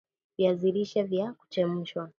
[0.37, 2.09] Viazi lishe vya kuchemshwa